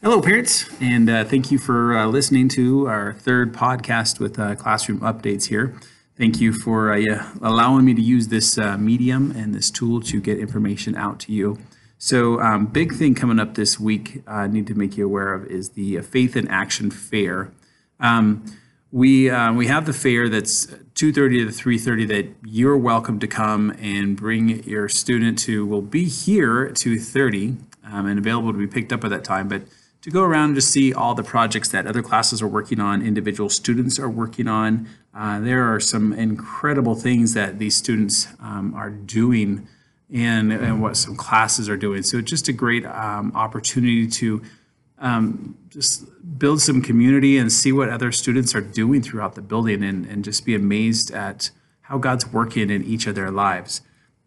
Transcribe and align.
Hello, 0.00 0.22
parents, 0.22 0.64
and 0.80 1.10
uh, 1.10 1.24
thank 1.24 1.50
you 1.50 1.58
for 1.58 1.98
uh, 1.98 2.06
listening 2.06 2.48
to 2.50 2.86
our 2.86 3.14
third 3.14 3.52
podcast 3.52 4.20
with 4.20 4.38
uh, 4.38 4.54
classroom 4.54 5.00
updates 5.00 5.46
here. 5.46 5.74
Thank 6.16 6.40
you 6.40 6.52
for 6.52 6.92
uh, 6.92 7.26
allowing 7.42 7.84
me 7.84 7.94
to 7.94 8.00
use 8.00 8.28
this 8.28 8.58
uh, 8.58 8.78
medium 8.78 9.32
and 9.32 9.52
this 9.52 9.72
tool 9.72 10.00
to 10.02 10.20
get 10.20 10.38
information 10.38 10.94
out 10.94 11.18
to 11.20 11.32
you. 11.32 11.58
So, 11.98 12.40
um, 12.40 12.66
big 12.66 12.94
thing 12.94 13.16
coming 13.16 13.40
up 13.40 13.56
this 13.56 13.80
week, 13.80 14.22
uh, 14.28 14.30
I 14.30 14.46
need 14.46 14.68
to 14.68 14.74
make 14.76 14.96
you 14.96 15.04
aware 15.04 15.34
of 15.34 15.46
is 15.46 15.70
the 15.70 16.00
Faith 16.02 16.36
in 16.36 16.46
Action 16.46 16.92
Fair. 16.92 17.50
Um, 17.98 18.44
we 18.92 19.32
we 19.50 19.66
have 19.66 19.84
the 19.84 19.92
fair 19.92 20.28
that's 20.28 20.66
2:30 20.94 21.44
to 21.44 21.52
3:30 21.52 22.06
that 22.06 22.34
you're 22.44 22.78
welcome 22.78 23.18
to 23.18 23.26
come 23.26 23.74
and 23.80 24.16
bring 24.16 24.62
your 24.62 24.88
student 24.88 25.40
to. 25.40 25.66
Will 25.66 25.82
be 25.82 26.04
here 26.04 26.66
at 26.66 26.76
2:30 26.76 27.56
um, 27.84 28.06
and 28.06 28.16
available 28.16 28.52
to 28.52 28.58
be 28.58 28.68
picked 28.68 28.92
up 28.92 29.02
at 29.02 29.10
that 29.10 29.24
time, 29.24 29.48
but 29.48 29.62
to 30.08 30.12
go 30.12 30.22
around 30.22 30.54
just 30.54 30.70
see 30.70 30.94
all 30.94 31.14
the 31.14 31.22
projects 31.22 31.68
that 31.68 31.86
other 31.86 32.02
classes 32.02 32.40
are 32.40 32.48
working 32.48 32.80
on, 32.80 33.02
individual 33.02 33.50
students 33.50 33.98
are 33.98 34.08
working 34.08 34.48
on. 34.48 34.88
Uh, 35.14 35.38
there 35.38 35.62
are 35.70 35.78
some 35.78 36.14
incredible 36.14 36.94
things 36.94 37.34
that 37.34 37.58
these 37.58 37.76
students 37.76 38.26
um, 38.40 38.72
are 38.74 38.88
doing 38.88 39.68
and, 40.10 40.50
and 40.50 40.80
what 40.80 40.96
some 40.96 41.14
classes 41.14 41.68
are 41.68 41.76
doing. 41.76 42.02
So 42.02 42.22
just 42.22 42.48
a 42.48 42.54
great 42.54 42.86
um, 42.86 43.32
opportunity 43.34 44.06
to 44.06 44.42
um, 44.98 45.58
just 45.68 46.06
build 46.38 46.62
some 46.62 46.80
community 46.80 47.36
and 47.36 47.52
see 47.52 47.70
what 47.70 47.90
other 47.90 48.10
students 48.10 48.54
are 48.54 48.62
doing 48.62 49.02
throughout 49.02 49.34
the 49.34 49.42
building 49.42 49.82
and, 49.84 50.06
and 50.06 50.24
just 50.24 50.46
be 50.46 50.54
amazed 50.54 51.10
at 51.10 51.50
how 51.82 51.98
God's 51.98 52.26
working 52.32 52.70
in 52.70 52.82
each 52.82 53.06
of 53.06 53.14
their 53.14 53.30
lives. 53.30 53.82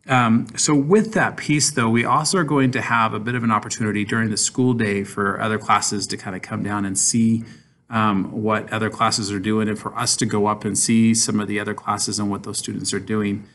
Um, 0.08 0.48
so 0.55 0.73
with 0.73 1.14
that 1.14 1.38
piece, 1.38 1.72
though, 1.72 1.90
we 1.90 2.05
also 2.05 2.40
are 2.40 2.44
going 2.44 2.72
to 2.72 2.82
have 2.82 3.14
a 3.14 3.20
bit 3.20 3.36
of 3.36 3.44
an 3.44 3.52
opportunity 3.52 4.04
during 4.04 4.30
the 4.30 4.38
school 4.38 4.74
day 4.74 5.04
for 5.04 5.40
other 5.40 5.60
classes 5.60 6.08
to 6.08 6.18
kind 6.18 6.36
of 6.36 6.41
come 6.41 6.64
down 6.64 6.86
and 6.86 6.98
see 6.98 7.44
um, 7.90 8.32
what 8.32 8.71
other 8.71 8.90
classes 8.90 9.32
are 9.32 9.40
doing 9.40 9.68
and 9.68 9.77
for 9.77 9.96
us 9.98 10.16
to 10.18 10.26
go 10.26 10.48
up 10.48 10.66
and 10.66 10.77
see 10.77 11.13
some 11.13 11.40
of 11.40 11.48
the 11.48 11.60
other 11.60 11.74
classes 11.74 12.20
and 12.20 12.32
what 12.32 12.43
those 12.43 12.58
students 12.58 12.93
are 12.93 12.99
doing. 12.99 13.46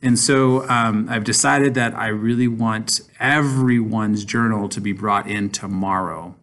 And 0.00 0.18
so 0.18 0.66
um, 0.68 1.08
I've 1.10 1.24
decided 1.24 1.74
that 1.74 1.94
I 1.94 2.06
really 2.08 2.48
want 2.48 3.00
everyone's 3.18 4.24
journal 4.24 4.68
to 4.70 4.80
be 4.80 4.92
brought 4.92 5.28
in 5.28 5.50
tomorrow, 5.50 6.36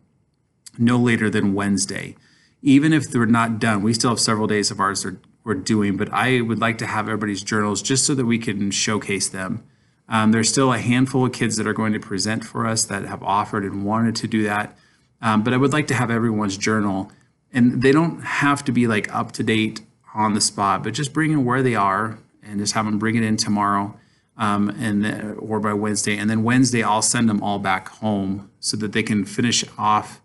no 0.78 1.00
later 1.00 1.30
than 1.30 1.56
Wednesday. 1.56 2.16
Even 2.62 2.94
if 2.94 3.10
they're 3.10 3.26
not 3.26 3.60
done, 3.60 3.82
we 3.82 3.94
still 3.94 4.12
have 4.12 4.20
several 4.20 4.46
days 4.46 4.70
of 4.70 4.80
ours 4.80 5.06
we're 5.48 5.56
doing, 5.56 5.96
but 5.96 6.12
I 6.12 6.42
would 6.42 6.60
like 6.60 6.78
to 6.80 6.86
have 6.86 7.08
everybody's 7.08 7.42
journals 7.42 7.82
just 7.82 8.06
so 8.06 8.14
that 8.14 8.26
we 8.26 8.38
can 8.38 8.70
showcase 8.70 9.30
them. 9.30 9.64
Um, 10.10 10.32
there's 10.32 10.50
still 10.50 10.74
a 10.74 10.78
handful 10.78 11.26
of 11.26 11.32
kids 11.32 11.56
that 11.56 11.66
are 11.66 11.74
going 11.74 11.94
to 11.94 12.00
present 12.00 12.44
for 12.44 12.68
us 12.68 12.86
that 12.86 13.06
have 13.06 13.24
offered 13.24 13.64
and 13.64 13.86
wanted 13.86 14.16
to 14.18 14.28
do 14.28 14.44
that. 14.44 14.78
Um, 15.22 15.44
but 15.44 15.54
I 15.54 15.58
would 15.58 15.72
like 15.72 15.88
to 15.88 15.94
have 15.94 16.12
everyone's 16.12 16.58
journal, 16.58 17.12
and 17.52 17.82
they 17.82 17.92
don't 17.94 18.22
have 18.22 18.64
to 18.66 18.72
be 18.72 18.88
like 18.88 19.14
up 19.16 19.32
to 19.34 19.44
date 19.44 19.82
on 20.14 20.34
the 20.34 20.42
spot, 20.42 20.84
but 20.84 20.94
just 20.94 21.14
bring 21.14 21.32
in 21.32 21.46
where 21.46 21.64
they 21.64 21.76
are 21.76 22.20
and 22.44 22.60
just 22.60 22.74
have 22.74 22.86
them 22.86 23.00
bring 23.00 23.16
it 23.16 23.24
in 23.24 23.38
tomorrow 23.38 23.98
um, 24.38 24.70
and 24.70 25.06
the, 25.06 25.32
or 25.34 25.60
by 25.60 25.74
Wednesday. 25.74 26.18
And 26.18 26.30
then 26.30 26.44
Wednesday, 26.44 26.84
I'll 26.84 27.02
send 27.02 27.30
them 27.30 27.42
all 27.42 27.58
back 27.60 27.88
home 27.88 28.52
so 28.60 28.76
that 28.78 28.92
they 28.92 29.04
can 29.04 29.26
finish 29.26 29.64
off 29.78 30.22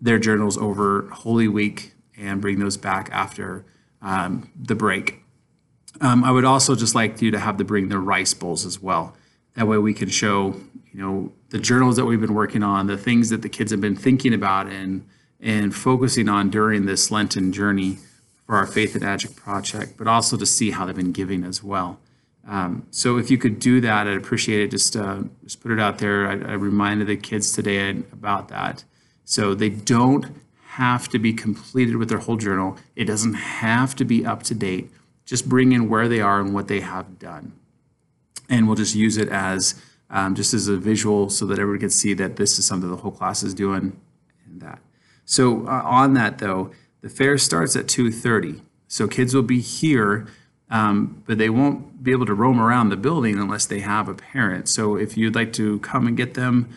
their 0.00 0.18
journals 0.18 0.56
over 0.56 1.08
Holy 1.12 1.48
Week 1.48 1.94
and 2.16 2.40
bring 2.40 2.58
those 2.60 2.76
back 2.76 3.08
after 3.12 3.64
um, 4.02 4.50
the 4.56 4.74
break. 4.74 5.22
Um, 6.00 6.24
I 6.24 6.30
would 6.30 6.44
also 6.44 6.74
just 6.74 6.94
like 6.94 7.20
you 7.20 7.30
to 7.30 7.38
have 7.38 7.56
to 7.58 7.64
bring 7.64 7.88
the 7.88 7.98
rice 7.98 8.34
bowls 8.34 8.64
as 8.64 8.80
well. 8.80 9.14
That 9.54 9.66
way 9.66 9.78
we 9.78 9.92
can 9.92 10.08
show, 10.08 10.54
you 10.92 11.00
know, 11.00 11.32
the 11.50 11.58
journals 11.58 11.96
that 11.96 12.04
we've 12.04 12.20
been 12.20 12.34
working 12.34 12.62
on, 12.62 12.86
the 12.86 12.96
things 12.96 13.28
that 13.30 13.42
the 13.42 13.48
kids 13.48 13.70
have 13.70 13.80
been 13.80 13.96
thinking 13.96 14.32
about 14.32 14.66
and 14.68 15.06
and 15.40 15.74
focusing 15.74 16.28
on 16.28 16.50
during 16.50 16.84
this 16.84 17.10
Lenten 17.10 17.52
journey 17.52 17.98
for 18.46 18.56
our 18.56 18.66
Faith 18.66 18.94
in 18.94 19.02
Action 19.02 19.32
project, 19.32 19.94
but 19.96 20.06
also 20.06 20.36
to 20.36 20.44
see 20.44 20.70
how 20.70 20.84
they've 20.84 20.94
been 20.94 21.12
giving 21.12 21.44
as 21.44 21.62
well. 21.62 21.98
Um, 22.46 22.86
so 22.90 23.16
if 23.16 23.30
you 23.30 23.38
could 23.38 23.58
do 23.58 23.80
that, 23.80 24.06
I'd 24.06 24.16
appreciate 24.16 24.60
it. 24.60 24.70
Just 24.70 24.96
uh, 24.96 25.22
just 25.44 25.60
put 25.60 25.72
it 25.72 25.80
out 25.80 25.98
there. 25.98 26.28
I, 26.28 26.32
I 26.32 26.54
reminded 26.54 27.06
the 27.08 27.16
kids 27.16 27.52
today 27.52 27.90
about 28.12 28.48
that, 28.48 28.84
so 29.24 29.54
they 29.54 29.68
don't 29.68 30.26
have 30.74 31.08
to 31.08 31.18
be 31.18 31.32
completed 31.32 31.96
with 31.96 32.08
their 32.08 32.18
whole 32.18 32.36
journal. 32.36 32.76
It 32.94 33.06
doesn't 33.06 33.34
have 33.34 33.96
to 33.96 34.04
be 34.04 34.24
up 34.24 34.44
to 34.44 34.54
date. 34.54 34.88
Just 35.24 35.48
bring 35.48 35.72
in 35.72 35.88
where 35.88 36.08
they 36.08 36.20
are 36.20 36.40
and 36.40 36.54
what 36.54 36.68
they 36.68 36.78
have 36.78 37.18
done. 37.18 37.52
And 38.48 38.68
we'll 38.68 38.76
just 38.76 38.94
use 38.94 39.16
it 39.16 39.28
as 39.28 39.74
um, 40.10 40.36
just 40.36 40.54
as 40.54 40.68
a 40.68 40.76
visual 40.76 41.28
so 41.28 41.44
that 41.46 41.58
everyone 41.58 41.80
can 41.80 41.90
see 41.90 42.14
that 42.14 42.36
this 42.36 42.56
is 42.56 42.66
something 42.66 42.88
the 42.88 42.96
whole 42.96 43.10
class 43.10 43.42
is 43.42 43.52
doing 43.52 44.00
and 44.46 44.60
that. 44.60 44.78
So 45.24 45.66
uh, 45.66 45.82
on 45.84 46.14
that 46.14 46.38
though, 46.38 46.70
the 47.00 47.08
fair 47.08 47.36
starts 47.36 47.74
at 47.74 47.86
2.30. 47.86 48.60
So 48.86 49.08
kids 49.08 49.34
will 49.34 49.42
be 49.42 49.60
here, 49.60 50.28
um, 50.70 51.24
but 51.26 51.38
they 51.38 51.50
won't 51.50 52.04
be 52.04 52.12
able 52.12 52.26
to 52.26 52.34
roam 52.34 52.60
around 52.60 52.90
the 52.90 52.96
building 52.96 53.40
unless 53.40 53.66
they 53.66 53.80
have 53.80 54.08
a 54.08 54.14
parent. 54.14 54.68
So 54.68 54.94
if 54.94 55.16
you'd 55.16 55.34
like 55.34 55.52
to 55.54 55.80
come 55.80 56.06
and 56.06 56.16
get 56.16 56.34
them 56.34 56.68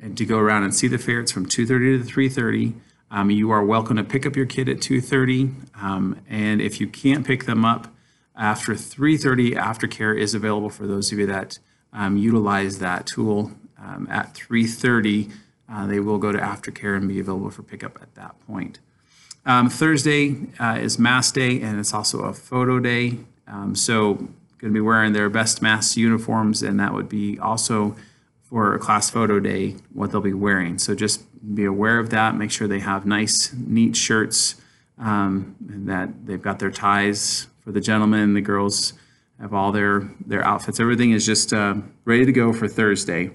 and 0.00 0.16
to 0.16 0.24
go 0.24 0.38
around 0.38 0.64
and 0.64 0.74
see 0.74 0.88
the 0.88 0.98
fair, 0.98 1.20
it's 1.20 1.32
from 1.32 1.44
2.30 1.44 2.06
to 2.06 2.12
3.30. 2.14 2.74
Um, 3.14 3.30
you 3.30 3.50
are 3.50 3.62
welcome 3.62 3.98
to 3.98 4.04
pick 4.04 4.24
up 4.24 4.36
your 4.36 4.46
kid 4.46 4.70
at 4.70 4.78
2.30. 4.78 5.52
Um, 5.82 6.22
and 6.30 6.62
if 6.62 6.80
you 6.80 6.86
can't 6.86 7.26
pick 7.26 7.44
them 7.44 7.62
up 7.62 7.88
after 8.34 8.72
3.30, 8.72 9.54
aftercare 9.54 10.18
is 10.18 10.34
available 10.34 10.70
for 10.70 10.86
those 10.86 11.12
of 11.12 11.18
you 11.18 11.26
that 11.26 11.58
um, 11.92 12.16
utilize 12.16 12.78
that 12.78 13.06
tool. 13.06 13.52
Um, 13.78 14.08
at 14.10 14.32
3.30, 14.32 15.30
uh, 15.70 15.86
they 15.86 16.00
will 16.00 16.16
go 16.16 16.32
to 16.32 16.38
aftercare 16.38 16.96
and 16.96 17.06
be 17.06 17.20
available 17.20 17.50
for 17.50 17.62
pickup 17.62 18.00
at 18.00 18.14
that 18.14 18.34
point. 18.46 18.78
Um, 19.44 19.68
Thursday 19.68 20.46
uh, 20.58 20.78
is 20.80 20.98
Mass 20.98 21.30
Day, 21.30 21.60
and 21.60 21.78
it's 21.78 21.92
also 21.92 22.20
a 22.20 22.32
photo 22.32 22.80
day. 22.80 23.18
Um, 23.46 23.74
so 23.74 24.14
going 24.14 24.30
to 24.60 24.70
be 24.72 24.80
wearing 24.80 25.12
their 25.12 25.28
best 25.28 25.60
mass 25.60 25.98
uniforms, 25.98 26.62
and 26.62 26.80
that 26.80 26.94
would 26.94 27.10
be 27.10 27.38
also 27.38 27.94
for 28.52 28.74
a 28.74 28.78
class 28.78 29.08
photo 29.08 29.40
day 29.40 29.74
what 29.94 30.12
they'll 30.12 30.20
be 30.20 30.34
wearing. 30.34 30.76
So 30.76 30.94
just 30.94 31.24
be 31.54 31.64
aware 31.64 31.98
of 31.98 32.10
that. 32.10 32.36
Make 32.36 32.50
sure 32.50 32.68
they 32.68 32.80
have 32.80 33.06
nice, 33.06 33.50
neat 33.54 33.96
shirts, 33.96 34.56
um, 34.98 35.56
and 35.70 35.88
that 35.88 36.26
they've 36.26 36.40
got 36.40 36.58
their 36.58 36.70
ties 36.70 37.46
for 37.64 37.72
the 37.72 37.80
gentlemen. 37.80 38.34
The 38.34 38.42
girls 38.42 38.92
have 39.40 39.54
all 39.54 39.72
their 39.72 40.06
their 40.26 40.44
outfits. 40.44 40.80
Everything 40.80 41.12
is 41.12 41.24
just 41.24 41.54
uh, 41.54 41.76
ready 42.04 42.26
to 42.26 42.32
go 42.32 42.52
for 42.52 42.68
Thursday. 42.68 43.30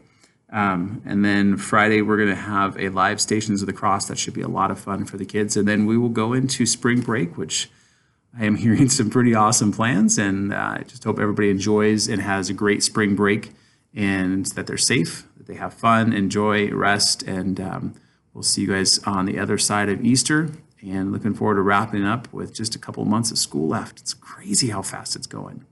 Um, 0.52 1.02
and 1.04 1.26
then 1.26 1.58
Friday, 1.58 2.04
we're 2.04 2.18
going 2.18 2.30
to 2.30 2.36
have 2.36 2.78
a 2.80 2.90
live 2.90 3.20
Stations 3.20 3.64
of 3.64 3.66
the 3.66 3.74
Cross. 3.74 4.10
That 4.10 4.20
should 4.20 4.36
be 4.36 4.44
a 4.44 4.48
lot 4.48 4.70
of 4.70 4.80
fun 4.80 5.06
for 5.06 5.18
the 5.18 5.26
kids. 5.26 5.58
And 5.58 5.68
then 5.68 5.88
we 5.88 5.98
will 5.98 6.10
go 6.10 6.34
into 6.34 6.68
spring 6.68 7.02
break, 7.02 7.38
which 7.38 7.72
I 8.40 8.46
am 8.46 8.56
hearing 8.64 8.88
some 8.88 9.10
pretty 9.10 9.34
awesome 9.34 9.72
plans. 9.72 10.20
And 10.20 10.54
uh, 10.54 10.76
I 10.78 10.84
just 10.88 11.04
hope 11.04 11.18
everybody 11.18 11.50
enjoys 11.50 12.08
and 12.08 12.22
has 12.22 12.52
a 12.52 12.54
great 12.54 12.84
spring 12.84 13.16
break 13.16 13.52
and 13.94 14.46
that 14.48 14.68
they're 14.68 14.78
safe, 14.78 15.26
that 15.38 15.48
they 15.48 15.56
have 15.56 15.74
fun, 15.74 16.14
enjoy, 16.14 16.70
rest, 16.72 17.24
and 17.24 17.60
um, 17.60 17.94
we'll 18.34 18.44
see 18.44 18.62
you 18.62 18.68
guys 18.68 19.00
on 19.00 19.26
the 19.26 19.40
other 19.40 19.58
side 19.58 19.90
of 19.90 20.04
Easter. 20.04 20.50
And 20.82 21.12
looking 21.12 21.34
forward 21.34 21.56
to 21.56 21.62
wrapping 21.62 22.06
up 22.06 22.32
with 22.32 22.54
just 22.54 22.76
a 22.76 22.80
couple 22.80 23.04
months 23.04 23.32
of 23.32 23.40
school 23.40 23.68
left. 23.68 24.00
It's 24.00 24.14
crazy 24.14 24.70
how 24.70 24.84
fast 24.84 25.16
it's 25.16 25.26
going. 25.26 25.66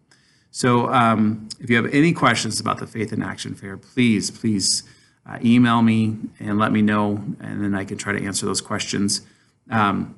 So, 0.49 0.91
um, 0.91 1.49
if 1.59 1.69
you 1.69 1.75
have 1.75 1.93
any 1.93 2.11
questions 2.11 2.59
about 2.59 2.79
the 2.79 2.87
Faith 2.87 3.13
in 3.13 3.21
Action 3.21 3.53
Fair, 3.53 3.77
please, 3.77 4.31
please 4.31 4.83
uh, 5.27 5.37
email 5.43 5.81
me 5.81 6.17
and 6.39 6.57
let 6.57 6.71
me 6.71 6.81
know, 6.81 7.23
and 7.39 7.63
then 7.63 7.75
I 7.75 7.83
can 7.83 7.97
try 7.97 8.13
to 8.13 8.23
answer 8.23 8.45
those 8.45 8.61
questions. 8.61 9.21
Um, 9.69 10.17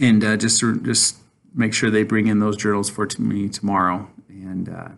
and 0.00 0.24
uh, 0.24 0.36
just 0.36 0.60
just 0.82 1.18
make 1.54 1.74
sure 1.74 1.90
they 1.90 2.02
bring 2.02 2.26
in 2.26 2.38
those 2.38 2.56
journals 2.56 2.90
for 2.90 3.06
me 3.18 3.48
tomorrow, 3.48 4.08
and 4.28 4.68
uh, 4.68 4.88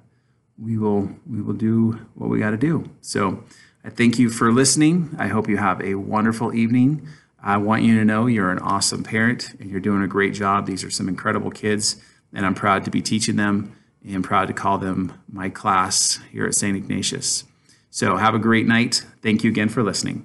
we 0.58 0.78
will 0.78 1.10
we 1.28 1.42
will 1.42 1.54
do 1.54 2.06
what 2.14 2.30
we 2.30 2.38
got 2.38 2.50
to 2.50 2.56
do. 2.56 2.90
So 3.00 3.44
I 3.84 3.90
thank 3.90 4.18
you 4.18 4.30
for 4.30 4.52
listening. 4.52 5.14
I 5.18 5.28
hope 5.28 5.48
you 5.48 5.56
have 5.56 5.80
a 5.80 5.94
wonderful 5.94 6.54
evening. 6.54 7.08
I 7.42 7.58
want 7.58 7.82
you 7.82 7.98
to 7.98 8.04
know 8.04 8.26
you're 8.26 8.50
an 8.50 8.58
awesome 8.58 9.04
parent 9.04 9.54
and 9.60 9.70
you're 9.70 9.80
doing 9.80 10.02
a 10.02 10.08
great 10.08 10.32
job. 10.32 10.66
These 10.66 10.82
are 10.82 10.90
some 10.90 11.08
incredible 11.08 11.50
kids, 11.50 12.02
and 12.32 12.46
I'm 12.46 12.54
proud 12.54 12.84
to 12.86 12.90
be 12.90 13.02
teaching 13.02 13.36
them 13.36 13.76
and 14.06 14.24
proud 14.24 14.48
to 14.48 14.54
call 14.54 14.78
them 14.78 15.12
my 15.30 15.50
class 15.50 16.20
here 16.30 16.46
at 16.46 16.54
St. 16.54 16.76
Ignatius. 16.76 17.44
So 17.90 18.16
have 18.16 18.34
a 18.34 18.38
great 18.38 18.66
night. 18.66 19.04
Thank 19.22 19.44
you 19.44 19.50
again 19.50 19.68
for 19.68 19.82
listening. 19.82 20.24